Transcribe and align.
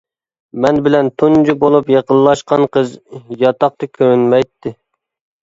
مەن 0.63 0.77
بىلەن 0.87 1.11
تۇنجى 1.21 1.55
بولۇپ 1.63 1.91
يېقىنلاشقان 1.97 2.65
قىز 2.79 2.97
ياتاقتا 3.45 3.91
كۆرۈنمەيتتى. 4.01 4.75